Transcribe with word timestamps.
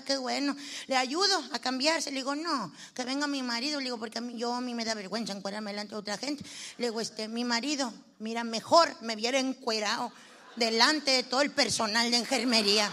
qué 0.00 0.16
bueno. 0.16 0.56
Le 0.86 0.96
ayudo 0.96 1.44
a 1.52 1.58
cambiarse. 1.58 2.10
Le 2.10 2.16
digo, 2.18 2.34
no, 2.34 2.72
que 2.94 3.04
venga 3.04 3.26
mi 3.26 3.42
marido. 3.42 3.78
Le 3.78 3.84
digo, 3.84 3.98
porque 3.98 4.18
a 4.18 4.20
mí, 4.20 4.36
yo 4.38 4.54
a 4.54 4.60
mí 4.60 4.74
me 4.74 4.84
da 4.84 4.94
vergüenza 4.94 5.32
encuadrarme 5.32 5.72
delante 5.72 5.94
de 5.94 6.00
otra 6.00 6.18
gente. 6.18 6.44
Le 6.78 6.86
digo, 6.86 7.00
este, 7.00 7.28
mi 7.28 7.44
marido, 7.44 7.92
mira, 8.18 8.44
mejor 8.44 8.96
me 9.02 9.16
viera 9.16 9.38
encuerado 9.38 10.12
delante 10.56 11.10
de 11.10 11.22
todo 11.22 11.42
el 11.42 11.50
personal 11.50 12.10
de 12.10 12.16
enfermería. 12.16 12.90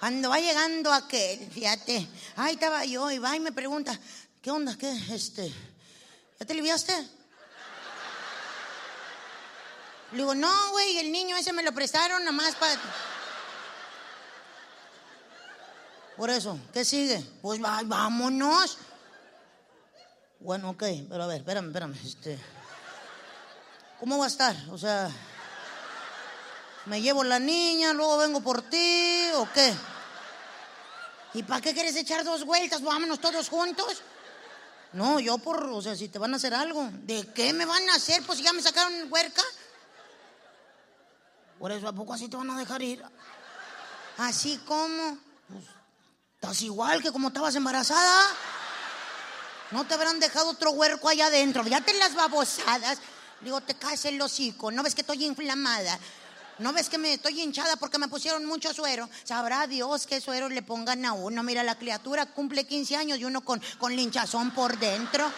Cuando 0.00 0.30
va 0.30 0.40
llegando 0.40 0.92
aquel, 0.92 1.48
fíjate, 1.50 2.08
ahí 2.36 2.54
estaba 2.54 2.84
yo 2.84 3.10
y 3.10 3.18
va 3.18 3.36
y 3.36 3.40
me 3.40 3.52
pregunta, 3.52 3.96
¿qué 4.40 4.50
onda? 4.50 4.76
¿Qué? 4.76 4.90
Este, 5.10 5.52
¿ya 6.40 6.44
te 6.44 6.52
aliviaste? 6.52 6.92
Le 10.12 10.18
digo, 10.18 10.34
no, 10.34 10.70
güey, 10.72 10.98
el 10.98 11.12
niño 11.12 11.36
ese 11.36 11.52
me 11.52 11.62
lo 11.62 11.72
prestaron 11.72 12.24
nomás 12.24 12.54
para... 12.56 12.78
Por 16.22 16.30
eso, 16.30 16.56
¿qué 16.72 16.84
sigue? 16.84 17.20
Pues 17.42 17.60
va- 17.60 17.80
vámonos. 17.84 18.78
Bueno, 20.38 20.70
ok, 20.70 20.84
pero 21.08 21.24
a 21.24 21.26
ver, 21.26 21.38
espérame, 21.38 21.66
espérame. 21.66 21.96
Este, 22.04 22.38
¿Cómo 23.98 24.18
va 24.18 24.26
a 24.26 24.28
estar? 24.28 24.54
O 24.70 24.78
sea, 24.78 25.10
¿me 26.86 27.02
llevo 27.02 27.24
la 27.24 27.40
niña, 27.40 27.92
luego 27.92 28.18
vengo 28.18 28.40
por 28.40 28.62
ti 28.62 29.30
o 29.34 29.48
qué? 29.52 29.74
¿Y 31.34 31.42
para 31.42 31.60
qué 31.60 31.74
quieres 31.74 31.96
echar 31.96 32.22
dos 32.22 32.44
vueltas? 32.44 32.82
Vámonos 32.82 33.18
todos 33.20 33.48
juntos. 33.48 34.00
No, 34.92 35.18
yo 35.18 35.38
por, 35.38 35.64
o 35.64 35.82
sea, 35.82 35.96
si 35.96 36.08
te 36.08 36.20
van 36.20 36.34
a 36.34 36.36
hacer 36.36 36.54
algo. 36.54 36.88
¿De 37.02 37.32
qué 37.34 37.52
me 37.52 37.64
van 37.64 37.90
a 37.90 37.96
hacer? 37.96 38.22
Pues 38.24 38.38
ya 38.38 38.52
me 38.52 38.62
sacaron 38.62 39.12
huerca. 39.12 39.42
Por 41.58 41.72
eso, 41.72 41.88
¿a 41.88 41.92
poco 41.92 42.14
así 42.14 42.28
te 42.28 42.36
van 42.36 42.48
a 42.50 42.58
dejar 42.60 42.80
ir? 42.80 43.02
Así 44.18 44.58
como, 44.58 45.18
pues, 45.48 45.64
estás 46.42 46.60
igual 46.62 47.00
que 47.00 47.12
como 47.12 47.28
estabas 47.28 47.54
embarazada. 47.54 48.26
No 49.70 49.86
te 49.86 49.94
habrán 49.94 50.18
dejado 50.18 50.50
otro 50.50 50.72
huerco 50.72 51.08
allá 51.08 51.26
adentro. 51.26 51.64
Ya 51.68 51.80
te 51.80 51.94
las 51.94 52.16
babosadas. 52.16 52.98
Digo, 53.42 53.60
te 53.60 53.76
caes 53.76 54.04
el 54.06 54.20
hocico. 54.20 54.72
¿No 54.72 54.82
ves 54.82 54.96
que 54.96 55.02
estoy 55.02 55.24
inflamada? 55.24 55.96
¿No 56.58 56.72
ves 56.72 56.88
que 56.88 56.98
me 56.98 57.12
estoy 57.12 57.40
hinchada 57.40 57.76
porque 57.76 57.98
me 57.98 58.08
pusieron 58.08 58.44
mucho 58.44 58.74
suero? 58.74 59.08
Sabrá 59.22 59.68
Dios 59.68 60.08
qué 60.08 60.20
suero 60.20 60.48
le 60.48 60.62
pongan 60.62 61.04
a 61.04 61.12
uno. 61.12 61.44
Mira, 61.44 61.62
la 61.62 61.78
criatura 61.78 62.26
cumple 62.26 62.66
15 62.66 62.96
años 62.96 63.18
y 63.20 63.24
uno 63.24 63.42
con, 63.42 63.62
con 63.78 63.94
linchazón 63.94 64.50
por 64.50 64.76
dentro. 64.76 65.30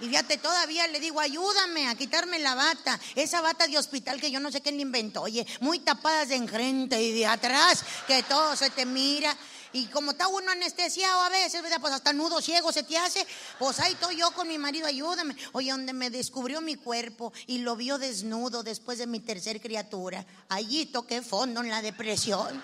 Y 0.00 0.06
fíjate, 0.08 0.38
todavía 0.38 0.86
le 0.86 1.00
digo, 1.00 1.18
ayúdame 1.18 1.88
a 1.88 1.96
quitarme 1.96 2.38
la 2.38 2.54
bata. 2.54 2.98
Esa 3.16 3.40
bata 3.40 3.66
de 3.66 3.78
hospital 3.78 4.20
que 4.20 4.30
yo 4.30 4.38
no 4.38 4.52
sé 4.52 4.60
quién 4.60 4.78
inventó. 4.78 5.22
Oye, 5.22 5.44
muy 5.60 5.80
tapadas 5.80 6.28
de 6.28 6.36
enfrente 6.36 7.02
y 7.02 7.12
de 7.12 7.26
atrás, 7.26 7.82
que 8.06 8.22
todo 8.22 8.54
se 8.54 8.70
te 8.70 8.86
mira. 8.86 9.36
Y 9.72 9.86
como 9.86 10.12
está 10.12 10.28
uno 10.28 10.50
anestesiado 10.50 11.20
a 11.20 11.28
veces. 11.28 11.62
Pues 11.80 11.92
hasta 11.92 12.12
nudo 12.12 12.40
ciego 12.40 12.72
se 12.72 12.82
te 12.82 12.96
hace. 12.96 13.26
Pues 13.58 13.78
ahí 13.80 13.92
estoy 13.92 14.16
yo 14.16 14.30
con 14.32 14.48
mi 14.48 14.58
marido, 14.58 14.86
ayúdame. 14.86 15.36
Oye, 15.52 15.70
donde 15.70 15.92
me 15.92 16.10
descubrió 16.10 16.60
mi 16.60 16.76
cuerpo 16.76 17.32
y 17.46 17.58
lo 17.58 17.76
vio 17.76 17.98
desnudo 17.98 18.62
después 18.62 18.98
de 18.98 19.06
mi 19.06 19.20
tercer 19.20 19.60
criatura. 19.60 20.24
Allí 20.48 20.86
toqué 20.86 21.20
fondo 21.22 21.60
en 21.60 21.68
la 21.68 21.82
depresión. 21.82 22.62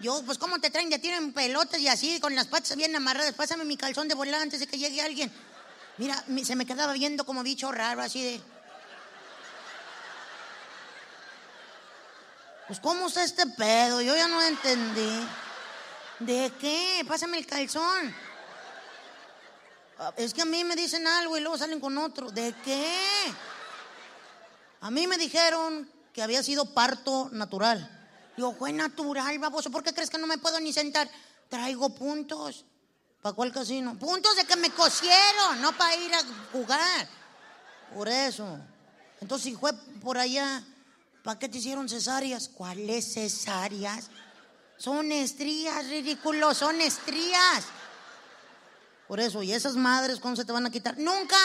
Yo, 0.00 0.22
pues, 0.24 0.38
¿cómo 0.38 0.60
te 0.60 0.70
traen? 0.70 0.90
Ya 0.90 0.98
tienen 1.00 1.32
pelotas 1.32 1.80
y 1.80 1.88
así, 1.88 2.20
con 2.20 2.34
las 2.34 2.46
patas 2.46 2.76
bien 2.76 2.94
amarradas. 2.94 3.34
Pásame 3.34 3.64
mi 3.64 3.76
calzón 3.76 4.06
de 4.06 4.14
volar 4.14 4.40
antes 4.40 4.60
de 4.60 4.66
que 4.68 4.78
llegue 4.78 5.00
alguien. 5.02 5.32
Mira, 5.96 6.22
mi- 6.28 6.44
se 6.44 6.54
me 6.54 6.64
quedaba 6.66 6.92
viendo 6.92 7.26
como 7.26 7.42
bicho 7.42 7.72
raro, 7.72 8.00
así 8.02 8.22
de. 8.22 8.40
Pues, 12.68 12.80
¿cómo 12.80 13.06
está 13.06 13.24
este 13.24 13.46
pedo? 13.46 14.02
Yo 14.02 14.14
ya 14.14 14.28
no 14.28 14.42
entendí. 14.42 15.26
¿De 16.20 16.52
qué? 16.60 17.02
Pásame 17.08 17.38
el 17.38 17.46
calzón. 17.46 18.14
Ah, 19.98 20.12
Es 20.16 20.34
que 20.34 20.42
a 20.42 20.44
mí 20.44 20.62
me 20.64 20.76
dicen 20.76 21.06
algo 21.06 21.36
y 21.36 21.40
luego 21.40 21.56
salen 21.56 21.80
con 21.80 21.96
otro. 21.96 22.30
¿De 22.30 22.54
qué? 22.64 22.94
A 24.82 24.90
mí 24.90 25.06
me 25.06 25.16
dijeron 25.16 25.90
que 26.12 26.22
había 26.22 26.42
sido 26.42 26.74
parto 26.74 27.30
natural. 27.32 27.94
Digo, 28.36 28.54
fue 28.54 28.72
natural, 28.72 29.38
baboso. 29.38 29.70
¿Por 29.70 29.82
qué 29.82 29.94
crees 29.94 30.10
que 30.10 30.18
no 30.18 30.26
me 30.26 30.38
puedo 30.38 30.60
ni 30.60 30.72
sentar? 30.72 31.08
Traigo 31.48 31.94
puntos. 31.94 32.66
¿Para 33.22 33.34
cuál 33.34 33.50
casino? 33.50 33.98
Puntos 33.98 34.36
de 34.36 34.44
que 34.44 34.56
me 34.56 34.70
cosieron, 34.70 35.60
no 35.62 35.72
para 35.76 35.96
ir 35.96 36.14
a 36.14 36.20
jugar. 36.52 37.08
Por 37.94 38.08
eso. 38.08 38.58
Entonces, 39.20 39.44
si 39.52 39.56
fue 39.56 39.72
por 40.00 40.18
allá, 40.18 40.62
¿para 41.22 41.38
qué 41.38 41.48
te 41.48 41.58
hicieron 41.58 41.88
cesáreas? 41.88 42.48
¿Cuáles 42.48 43.14
cesáreas? 43.14 44.10
Son 44.76 45.10
estrías, 45.10 45.86
ridículo, 45.88 46.54
son 46.54 46.80
estrías. 46.80 47.64
Por 49.08 49.20
eso, 49.20 49.42
¿y 49.42 49.52
esas 49.52 49.74
madres 49.74 50.20
cómo 50.20 50.36
se 50.36 50.44
te 50.44 50.52
van 50.52 50.66
a 50.66 50.70
quitar? 50.70 50.96
Nunca. 50.98 51.36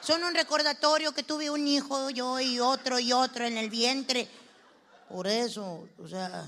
Son 0.00 0.22
un 0.24 0.34
recordatorio 0.34 1.12
que 1.12 1.22
tuve 1.22 1.50
un 1.50 1.66
hijo, 1.66 2.10
yo 2.10 2.40
y 2.40 2.58
otro 2.58 2.98
y 2.98 3.12
otro 3.12 3.44
en 3.44 3.56
el 3.56 3.70
vientre. 3.70 4.28
Por 5.08 5.26
eso, 5.26 5.88
o 5.98 6.08
sea, 6.08 6.44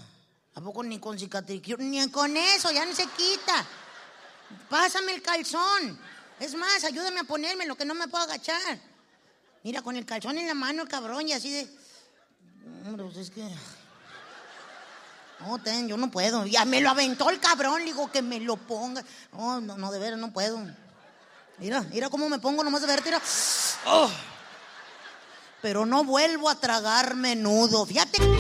¿a 0.54 0.60
poco 0.60 0.82
ni 0.82 0.98
con 0.98 1.19
cicatriz? 1.19 1.62
Ni 1.78 2.08
con 2.10 2.36
eso, 2.36 2.72
ya 2.72 2.84
no 2.86 2.94
se 2.94 3.06
quita. 3.06 3.66
Pásame 4.69 5.14
el 5.14 5.22
calzón. 5.22 5.98
Es 6.41 6.54
más, 6.54 6.82
ayúdame 6.84 7.20
a 7.20 7.25
ponerme 7.25 7.66
lo 7.66 7.76
que 7.76 7.84
no 7.84 7.94
me 7.94 8.08
puedo 8.08 8.25
agachar. 8.25 8.78
Mira, 9.62 9.82
con 9.82 9.96
el 9.96 10.04
calzón 10.04 10.38
en 10.38 10.46
la 10.46 10.54
mano, 10.54 10.82
el 10.82 10.88
cabrón, 10.88 11.28
y 11.28 11.32
así 11.32 11.50
de. 11.50 11.69
Hombre, 12.86 13.04
pues 13.04 13.16
es 13.16 13.30
que. 13.30 13.48
No, 15.41 15.58
ten, 15.58 15.88
yo 15.88 15.97
no 15.97 16.10
puedo. 16.10 16.47
Ya 16.47 16.64
me 16.64 16.80
lo 16.80 16.91
aventó 16.91 17.30
el 17.30 17.41
cabrón, 17.41 17.80
le 17.80 17.86
digo 17.86 18.10
que 18.10 18.22
me 18.22 18.41
lo 18.41 18.56
ponga. 18.56 19.04
No, 19.32 19.60
no, 19.60 19.76
no, 19.76 19.92
de 19.92 19.98
veras, 19.98 20.19
no 20.19 20.32
puedo. 20.32 20.58
Mira, 21.58 21.82
mira 21.91 22.08
cómo 22.08 22.28
me 22.28 22.38
pongo 22.38 22.64
nomás 22.64 22.80
de 22.80 22.86
verte, 22.86 23.10
mira. 23.10 23.22
Oh. 23.86 24.10
Pero 25.60 25.86
no 25.86 26.04
vuelvo 26.04 26.48
a 26.48 26.54
tragar 26.56 27.14
menudo. 27.14 27.86
Fíjate. 27.86 28.19